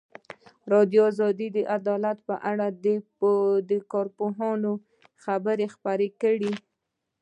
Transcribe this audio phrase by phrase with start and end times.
[0.03, 0.67] ازادي
[1.51, 2.67] راډیو د عدالت په اړه
[3.69, 4.71] د کارپوهانو
[5.23, 6.53] خبرې خپرې کړي.